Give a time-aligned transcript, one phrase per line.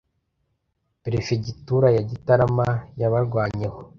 [1.03, 2.67] Perefegitura ya Gitarama
[3.01, 3.79] Yabarwanyeho